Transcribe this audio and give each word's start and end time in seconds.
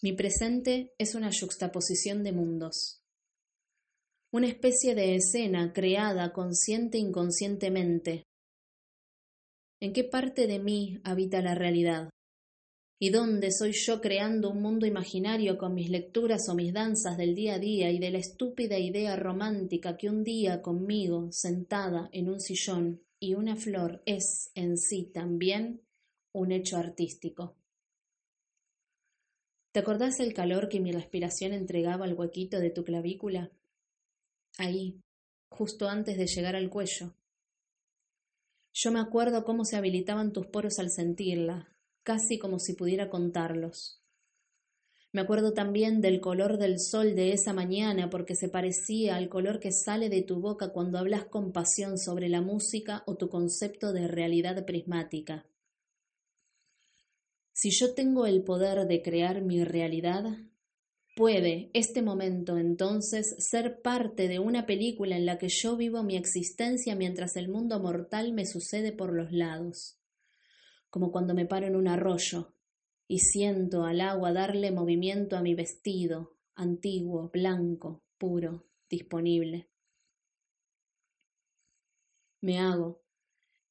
Mi 0.00 0.12
presente 0.12 0.94
es 0.96 1.16
una 1.16 1.30
yuxtaposición 1.30 2.22
de 2.22 2.30
mundos, 2.30 3.02
una 4.32 4.46
especie 4.46 4.94
de 4.94 5.16
escena 5.16 5.72
creada 5.72 6.32
consciente 6.32 6.98
e 6.98 7.00
inconscientemente. 7.00 8.22
¿En 9.80 9.92
qué 9.92 10.04
parte 10.04 10.46
de 10.46 10.60
mí 10.60 11.00
habita 11.02 11.42
la 11.42 11.56
realidad? 11.56 12.10
¿Y 13.00 13.10
dónde 13.10 13.50
soy 13.50 13.72
yo 13.72 14.00
creando 14.00 14.50
un 14.50 14.62
mundo 14.62 14.86
imaginario 14.86 15.58
con 15.58 15.74
mis 15.74 15.90
lecturas 15.90 16.48
o 16.48 16.54
mis 16.54 16.72
danzas 16.72 17.16
del 17.16 17.34
día 17.34 17.54
a 17.54 17.58
día 17.58 17.90
y 17.90 17.98
de 17.98 18.12
la 18.12 18.18
estúpida 18.18 18.78
idea 18.78 19.16
romántica 19.16 19.96
que 19.96 20.08
un 20.08 20.22
día 20.22 20.62
conmigo, 20.62 21.26
sentada 21.32 22.08
en 22.12 22.28
un 22.28 22.38
sillón 22.38 23.02
y 23.18 23.34
una 23.34 23.56
flor, 23.56 24.00
es 24.06 24.52
en 24.54 24.76
sí 24.76 25.10
también 25.12 25.82
un 26.32 26.52
hecho 26.52 26.76
artístico? 26.76 27.56
¿Te 29.78 29.82
acordás 29.82 30.18
el 30.18 30.34
calor 30.34 30.68
que 30.68 30.80
mi 30.80 30.90
respiración 30.90 31.52
entregaba 31.52 32.04
al 32.04 32.14
huequito 32.14 32.58
de 32.58 32.70
tu 32.70 32.82
clavícula? 32.82 33.52
Ahí, 34.58 34.98
justo 35.50 35.88
antes 35.88 36.18
de 36.18 36.26
llegar 36.26 36.56
al 36.56 36.68
cuello. 36.68 37.14
Yo 38.74 38.90
me 38.90 38.98
acuerdo 38.98 39.44
cómo 39.44 39.64
se 39.64 39.76
habilitaban 39.76 40.32
tus 40.32 40.48
poros 40.48 40.80
al 40.80 40.90
sentirla, 40.90 41.68
casi 42.02 42.40
como 42.40 42.58
si 42.58 42.74
pudiera 42.74 43.08
contarlos. 43.08 44.02
Me 45.12 45.20
acuerdo 45.20 45.52
también 45.52 46.00
del 46.00 46.20
color 46.20 46.58
del 46.58 46.80
sol 46.80 47.14
de 47.14 47.32
esa 47.32 47.52
mañana 47.52 48.10
porque 48.10 48.34
se 48.34 48.48
parecía 48.48 49.14
al 49.14 49.28
color 49.28 49.60
que 49.60 49.70
sale 49.70 50.08
de 50.08 50.22
tu 50.22 50.40
boca 50.40 50.72
cuando 50.72 50.98
hablas 50.98 51.26
con 51.26 51.52
pasión 51.52 51.98
sobre 51.98 52.28
la 52.28 52.40
música 52.40 53.04
o 53.06 53.14
tu 53.14 53.28
concepto 53.28 53.92
de 53.92 54.08
realidad 54.08 54.66
prismática. 54.66 55.46
Si 57.60 57.72
yo 57.72 57.92
tengo 57.92 58.24
el 58.26 58.44
poder 58.44 58.86
de 58.86 59.02
crear 59.02 59.42
mi 59.42 59.64
realidad, 59.64 60.22
puede 61.16 61.72
este 61.74 62.02
momento 62.02 62.56
entonces 62.56 63.34
ser 63.40 63.82
parte 63.82 64.28
de 64.28 64.38
una 64.38 64.64
película 64.64 65.16
en 65.16 65.26
la 65.26 65.38
que 65.38 65.48
yo 65.48 65.76
vivo 65.76 66.04
mi 66.04 66.16
existencia 66.16 66.94
mientras 66.94 67.34
el 67.34 67.48
mundo 67.48 67.80
mortal 67.80 68.32
me 68.32 68.46
sucede 68.46 68.92
por 68.92 69.12
los 69.12 69.32
lados, 69.32 69.98
como 70.88 71.10
cuando 71.10 71.34
me 71.34 71.46
paro 71.46 71.66
en 71.66 71.74
un 71.74 71.88
arroyo 71.88 72.54
y 73.08 73.18
siento 73.18 73.82
al 73.82 74.02
agua 74.02 74.32
darle 74.32 74.70
movimiento 74.70 75.36
a 75.36 75.42
mi 75.42 75.56
vestido, 75.56 76.36
antiguo, 76.54 77.28
blanco, 77.32 78.04
puro, 78.18 78.68
disponible. 78.88 79.68
Me 82.40 82.60
hago, 82.60 83.02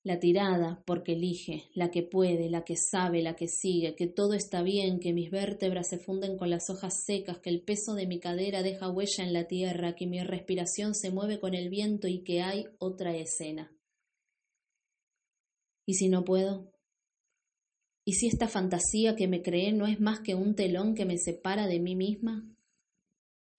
la 0.08 0.20
tirada, 0.20 0.82
porque 0.86 1.14
elige, 1.14 1.70
la 1.74 1.92
que 1.92 2.02
puede, 2.02 2.50
la 2.50 2.64
que 2.64 2.78
sabe, 2.78 3.22
la 3.22 3.36
que 3.36 3.50
sigue, 3.50 3.94
que 3.94 4.08
todo 4.08 4.34
está 4.34 4.64
bien, 4.64 5.00
que 5.02 5.12
mis 5.12 5.30
vértebras 5.30 5.90
se 5.90 6.00
funden 6.00 6.38
con 6.38 6.50
las 6.50 6.70
hojas 6.70 7.04
secas, 7.06 7.40
que 7.40 7.50
el 7.50 7.62
peso 7.62 7.94
de 7.94 8.08
mi 8.08 8.20
cadera 8.20 8.64
deja 8.64 8.90
huella 8.90 9.26
en 9.26 9.34
la 9.34 9.48
tierra, 9.48 9.96
que 9.96 10.08
mi 10.08 10.24
respiración 10.24 10.96
se 10.96 11.12
mueve 11.12 11.42
con 11.42 11.54
el 11.54 11.70
viento 11.70 12.08
y 12.08 12.24
que 12.24 12.42
hay 12.42 12.68
otra 12.80 13.18
escena. 13.18 13.70
¿Y 15.86 15.96
si 15.96 16.08
no 16.08 16.24
puedo? 16.24 16.72
¿Y 18.06 18.14
si 18.14 18.28
esta 18.28 18.48
fantasía 18.48 19.18
que 19.18 19.28
me 19.28 19.42
creé 19.42 19.74
no 19.74 19.88
es 19.88 20.00
más 20.00 20.22
que 20.22 20.36
un 20.36 20.56
telón 20.56 20.96
que 20.96 21.06
me 21.06 21.18
separa 21.18 21.68
de 21.68 21.82
mí 21.82 21.98
misma? 21.98 22.50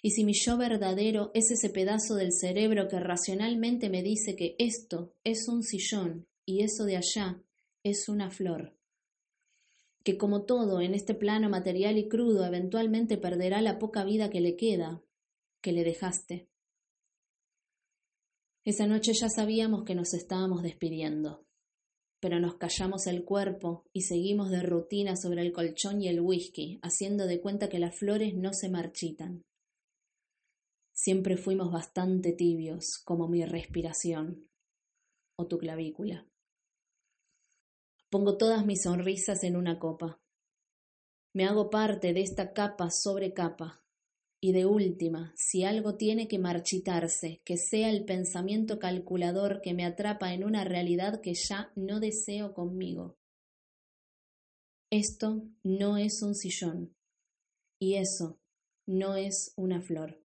¿Y 0.00 0.12
si 0.12 0.24
mi 0.24 0.32
yo 0.32 0.56
verdadero 0.56 1.30
es 1.34 1.50
ese 1.50 1.68
pedazo 1.68 2.14
del 2.14 2.32
cerebro 2.32 2.88
que 2.88 2.98
racionalmente 3.00 3.90
me 3.90 4.02
dice 4.02 4.34
que 4.34 4.56
esto 4.58 5.12
es 5.24 5.46
un 5.48 5.62
sillón 5.62 6.26
y 6.48 6.62
eso 6.62 6.86
de 6.86 6.96
allá 6.96 7.42
es 7.82 8.08
una 8.08 8.30
flor, 8.30 8.74
que 10.02 10.16
como 10.16 10.46
todo 10.46 10.80
en 10.80 10.94
este 10.94 11.14
plano 11.14 11.50
material 11.50 11.98
y 11.98 12.08
crudo 12.08 12.46
eventualmente 12.46 13.18
perderá 13.18 13.60
la 13.60 13.78
poca 13.78 14.02
vida 14.02 14.30
que 14.30 14.40
le 14.40 14.56
queda, 14.56 15.02
que 15.60 15.72
le 15.72 15.84
dejaste. 15.84 16.48
Esa 18.64 18.86
noche 18.86 19.12
ya 19.12 19.28
sabíamos 19.28 19.84
que 19.84 19.94
nos 19.94 20.14
estábamos 20.14 20.62
despidiendo, 20.62 21.44
pero 22.18 22.40
nos 22.40 22.54
callamos 22.56 23.06
el 23.06 23.26
cuerpo 23.26 23.84
y 23.92 24.04
seguimos 24.04 24.48
de 24.48 24.62
rutina 24.62 25.16
sobre 25.16 25.42
el 25.42 25.52
colchón 25.52 26.00
y 26.00 26.08
el 26.08 26.22
whisky, 26.22 26.78
haciendo 26.80 27.26
de 27.26 27.42
cuenta 27.42 27.68
que 27.68 27.78
las 27.78 27.94
flores 27.94 28.34
no 28.34 28.54
se 28.54 28.70
marchitan. 28.70 29.42
Siempre 30.94 31.36
fuimos 31.36 31.70
bastante 31.70 32.32
tibios, 32.32 33.02
como 33.04 33.28
mi 33.28 33.44
respiración 33.44 34.48
o 35.36 35.46
tu 35.46 35.58
clavícula. 35.58 36.26
Pongo 38.10 38.38
todas 38.38 38.64
mis 38.64 38.82
sonrisas 38.82 39.44
en 39.44 39.56
una 39.56 39.78
copa. 39.78 40.20
Me 41.34 41.44
hago 41.44 41.68
parte 41.68 42.14
de 42.14 42.22
esta 42.22 42.52
capa 42.52 42.90
sobre 42.90 43.34
capa. 43.34 43.84
Y 44.40 44.52
de 44.52 44.66
última, 44.66 45.32
si 45.36 45.64
algo 45.64 45.96
tiene 45.96 46.28
que 46.28 46.38
marchitarse, 46.38 47.42
que 47.44 47.56
sea 47.56 47.90
el 47.90 48.04
pensamiento 48.04 48.78
calculador 48.78 49.60
que 49.60 49.74
me 49.74 49.84
atrapa 49.84 50.32
en 50.32 50.44
una 50.44 50.64
realidad 50.64 51.20
que 51.20 51.34
ya 51.34 51.72
no 51.74 51.98
deseo 51.98 52.54
conmigo. 52.54 53.18
Esto 54.90 55.42
no 55.62 55.98
es 55.98 56.22
un 56.22 56.34
sillón. 56.34 56.94
Y 57.80 57.96
eso 57.96 58.38
no 58.86 59.16
es 59.16 59.52
una 59.56 59.82
flor. 59.82 60.22